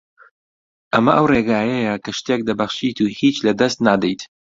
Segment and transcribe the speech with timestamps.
[0.93, 4.21] ئەمە ئەو ڕێگایەیە کە شتێک دەبەخشیت و هیچ لەدەست نادەیت